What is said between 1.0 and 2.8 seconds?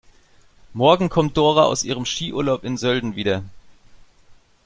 kommt Dora aus ihrem Skiurlaub in